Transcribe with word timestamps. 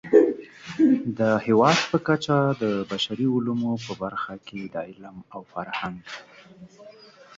د 1.17 1.19
هېواد 1.45 1.79
په 1.91 1.97
کچه 2.07 2.37
د 2.61 2.63
بشري 2.91 3.27
علومو 3.35 3.73
په 3.85 3.93
برخه 4.03 4.33
کې 4.47 4.61
د 4.73 4.75
علم 4.89 5.17
او 5.33 5.41
فرهنګ 5.53 5.99